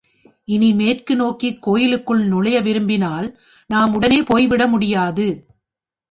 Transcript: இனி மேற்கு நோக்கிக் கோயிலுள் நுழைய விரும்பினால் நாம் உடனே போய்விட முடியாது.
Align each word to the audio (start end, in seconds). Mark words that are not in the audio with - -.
இனி 0.45 0.73
மேற்கு 0.73 1.15
நோக்கிக் 1.15 1.61
கோயிலுள் 1.61 2.25
நுழைய 2.27 2.61
விரும்பினால் 2.61 3.39
நாம் 3.67 3.93
உடனே 3.93 4.23
போய்விட 4.23 4.67
முடியாது. 4.67 5.27